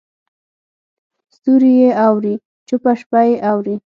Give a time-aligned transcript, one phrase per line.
[1.35, 2.35] ستوري یې اوري
[2.67, 3.75] چوپه شپه یې اوري